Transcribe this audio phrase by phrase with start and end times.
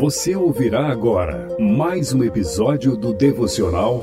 [0.00, 4.02] Você ouvirá agora mais um episódio do devocional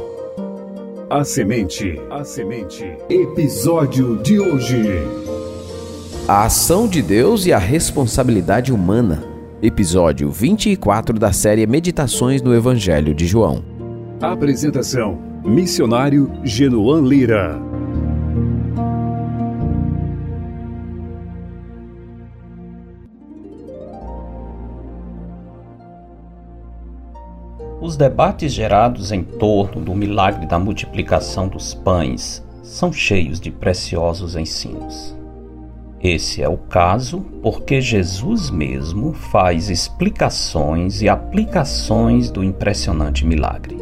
[1.09, 1.99] A Semente.
[2.11, 2.85] A Semente.
[3.09, 4.79] Episódio de hoje.
[6.27, 9.23] A ação de Deus e a responsabilidade humana.
[9.59, 13.65] Episódio 24 da série Meditações no Evangelho de João.
[14.21, 17.59] Apresentação: Missionário Genoan Lira.
[27.87, 34.35] Os debates gerados em torno do milagre da multiplicação dos pães são cheios de preciosos
[34.35, 35.15] ensinos.
[36.03, 43.77] Esse é o caso porque Jesus mesmo faz explicações e aplicações do impressionante milagre.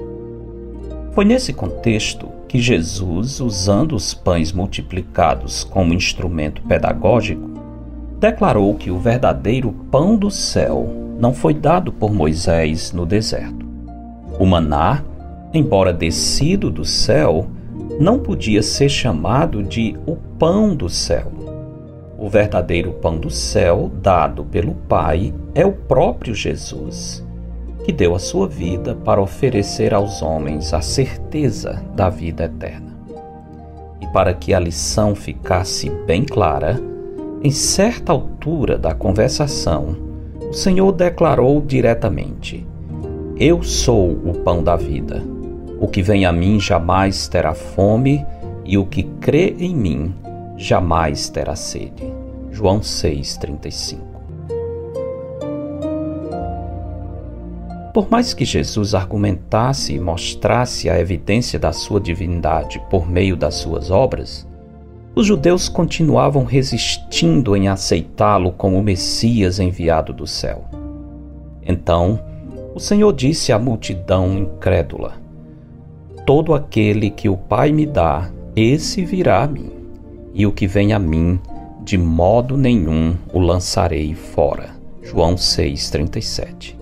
[1.13, 7.49] Foi nesse contexto que Jesus, usando os pães multiplicados como instrumento pedagógico,
[8.19, 10.87] declarou que o verdadeiro pão do céu
[11.19, 13.64] não foi dado por Moisés no deserto.
[14.37, 15.03] O maná,
[15.53, 17.47] embora descido do céu,
[17.99, 21.31] não podia ser chamado de o pão do céu.
[22.17, 27.25] O verdadeiro pão do céu, dado pelo Pai, é o próprio Jesus,
[27.85, 32.97] que deu a sua vida para oferecer aos homens a certeza da vida eterna.
[34.01, 36.79] E para que a lição ficasse bem clara,
[37.41, 39.95] em certa altura da conversação,
[40.49, 42.65] o Senhor declarou diretamente:
[43.37, 45.21] eu sou o pão da vida.
[45.79, 48.25] O que vem a mim jamais terá fome,
[48.63, 50.15] e o que crê em mim
[50.55, 52.11] jamais terá sede.
[52.49, 53.99] João 6:35.
[57.93, 63.55] Por mais que Jesus argumentasse e mostrasse a evidência da sua divindade por meio das
[63.55, 64.47] suas obras,
[65.13, 70.65] os judeus continuavam resistindo em aceitá-lo como o Messias enviado do céu.
[71.65, 72.19] Então,
[72.75, 75.13] o Senhor disse à multidão incrédula:
[76.25, 79.71] Todo aquele que o Pai me dá, esse virá a mim,
[80.33, 81.39] e o que vem a mim,
[81.81, 84.75] de modo nenhum o lançarei fora.
[85.01, 86.75] João 6,37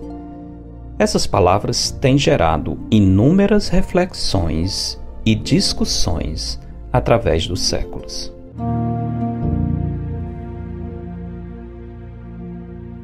[0.98, 6.58] Essas palavras têm gerado inúmeras reflexões e discussões
[6.92, 8.32] através dos séculos.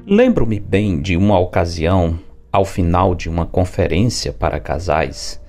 [0.07, 2.19] Lembro-me bem de uma ocasião
[2.53, 5.41] ao final de uma conferência para casais,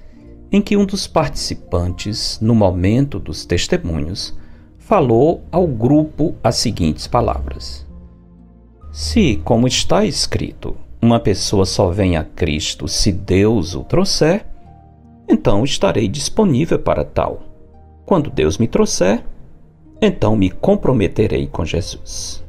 [0.51, 4.37] em que um dos participantes, no momento dos testemunhos,
[4.77, 7.87] falou ao grupo as seguintes palavras:
[8.91, 14.45] Se, como está escrito, uma pessoa só vem a Cristo se Deus o trouxer,
[15.27, 17.41] então estarei disponível para tal.
[18.05, 19.23] Quando Deus me trouxer,
[20.01, 22.43] então me comprometerei com Jesus.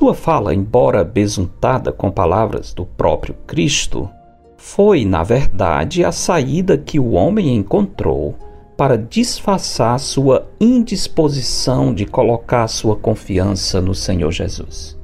[0.00, 4.08] Sua fala, embora besuntada com palavras do próprio Cristo,
[4.56, 8.34] foi, na verdade, a saída que o homem encontrou
[8.78, 14.98] para disfarçar sua indisposição de colocar sua confiança no Senhor Jesus.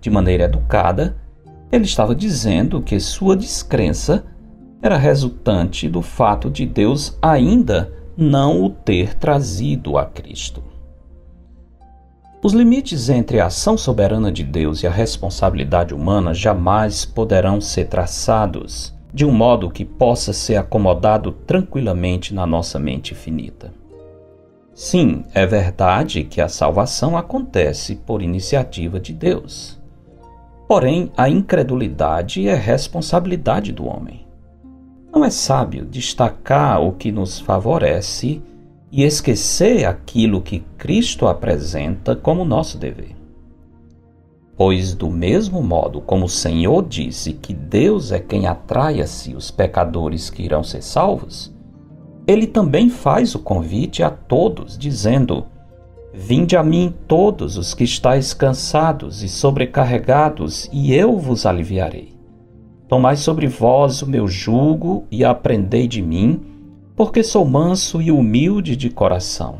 [0.00, 1.16] De maneira educada,
[1.70, 4.24] ele estava dizendo que sua descrença
[4.82, 10.71] era resultante do fato de Deus ainda não o ter trazido a Cristo.
[12.44, 17.84] Os limites entre a ação soberana de Deus e a responsabilidade humana jamais poderão ser
[17.84, 23.72] traçados de um modo que possa ser acomodado tranquilamente na nossa mente finita.
[24.74, 29.80] Sim, é verdade que a salvação acontece por iniciativa de Deus.
[30.66, 34.26] Porém, a incredulidade é responsabilidade do homem.
[35.14, 38.42] Não é sábio destacar o que nos favorece
[38.92, 43.16] e esquecer aquilo que Cristo apresenta como nosso dever.
[44.54, 49.34] Pois, do mesmo modo como o Senhor disse que Deus é quem atrai a si
[49.34, 51.50] os pecadores que irão ser salvos,
[52.26, 55.46] ele também faz o convite a todos, dizendo:
[56.12, 62.12] Vinde a mim todos os que estáis cansados e sobrecarregados, e eu vos aliviarei.
[62.86, 66.51] Tomai sobre vós o meu jugo e aprendei de mim
[66.94, 69.58] porque sou manso e humilde de coração,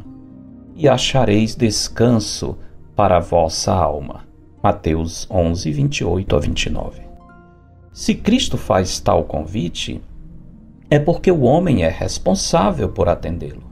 [0.74, 2.56] e achareis descanso
[2.94, 4.24] para a vossa alma.
[4.62, 7.02] Mateus 11, 28 a 29.
[7.92, 10.00] Se Cristo faz tal convite,
[10.88, 13.64] é porque o homem é responsável por atendê-lo.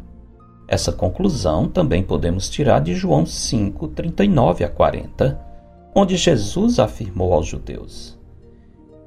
[0.66, 5.40] Essa conclusão também podemos tirar de João 5, 39 a 40,
[5.94, 8.18] onde Jesus afirmou aos judeus: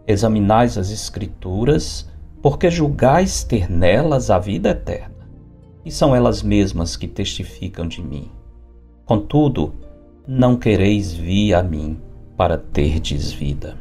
[0.07, 2.09] Examinais as Escrituras,
[2.44, 5.30] porque julgais ter nelas a vida eterna,
[5.86, 8.30] e são elas mesmas que testificam de mim.
[9.06, 9.74] Contudo,
[10.28, 11.98] não quereis vir a mim
[12.36, 13.78] para terdes vida.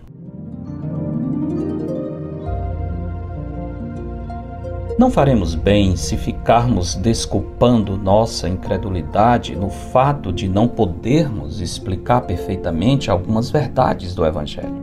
[4.96, 13.10] Não faremos bem se ficarmos desculpando nossa incredulidade no fato de não podermos explicar perfeitamente
[13.10, 14.80] algumas verdades do Evangelho.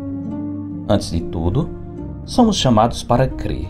[0.90, 1.79] Antes de tudo,
[2.30, 3.68] somos chamados para crer,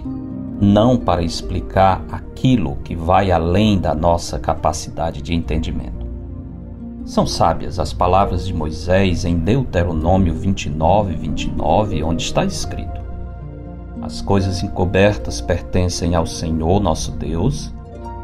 [0.59, 6.05] não para explicar aquilo que vai além da nossa capacidade de entendimento.
[7.05, 12.99] São sábias as palavras de Moisés em Deuteronômio 29, 29, onde está escrito:
[14.01, 17.73] as coisas encobertas pertencem ao Senhor nosso Deus,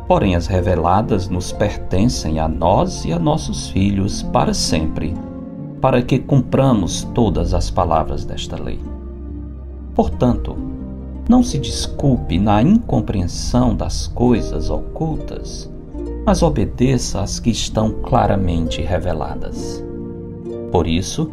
[0.06, 5.14] porém as reveladas nos pertencem a nós e a nossos filhos para sempre,
[5.80, 8.82] para que cumpramos todas as palavras desta lei.
[9.96, 10.56] Portanto,
[11.28, 15.72] não se desculpe na incompreensão das coisas ocultas,
[16.26, 19.84] mas obedeça às que estão claramente reveladas.
[20.72, 21.32] Por isso,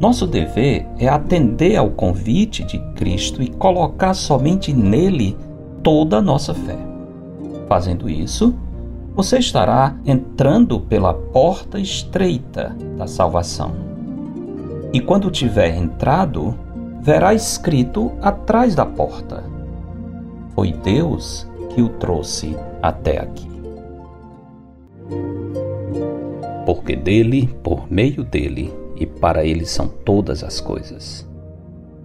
[0.00, 5.36] nosso dever é atender ao convite de Cristo e colocar somente nele
[5.82, 6.76] toda a nossa fé.
[7.68, 8.52] Fazendo isso,
[9.14, 13.72] você estará entrando pela porta estreita da salvação.
[14.92, 16.54] E quando tiver entrado,
[17.02, 19.44] verá escrito atrás da porta:
[20.54, 23.50] Foi Deus que o trouxe até aqui.
[26.64, 31.28] Porque dele, por meio dele, e para ele são todas as coisas.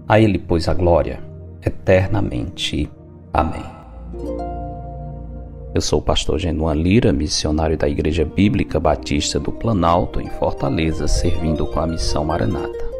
[0.07, 1.19] A ele, pois, a glória
[1.63, 2.89] eternamente.
[3.31, 3.63] Amém.
[5.75, 11.07] Eu sou o pastor Genuan Lira, missionário da Igreja Bíblica Batista do Planalto, em Fortaleza,
[11.07, 12.96] servindo com a missão Maranata.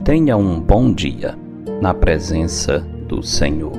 [0.04, 1.38] Tenha um bom dia
[1.80, 3.72] na presença do Senhor.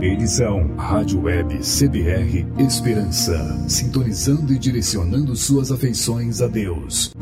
[0.00, 7.12] Edição Rádio Web CBR Esperança, sintonizando e direcionando suas afeições a Deus.